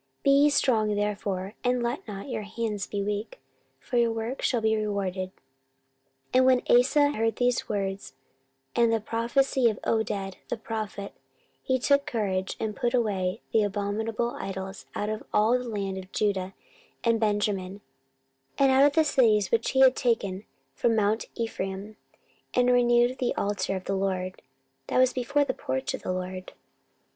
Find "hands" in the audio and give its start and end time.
2.41-2.87